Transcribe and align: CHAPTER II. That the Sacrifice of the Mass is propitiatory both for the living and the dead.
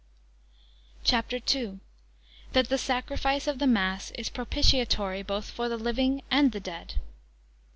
CHAPTER 1.03 1.37
II. 1.55 1.77
That 2.53 2.69
the 2.69 2.79
Sacrifice 2.79 3.45
of 3.45 3.59
the 3.59 3.67
Mass 3.67 4.09
is 4.17 4.29
propitiatory 4.29 5.21
both 5.21 5.51
for 5.51 5.69
the 5.69 5.77
living 5.77 6.23
and 6.31 6.51
the 6.53 6.59
dead. 6.59 6.95